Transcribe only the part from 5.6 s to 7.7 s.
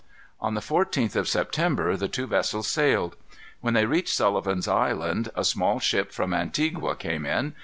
ship from Antigua came in.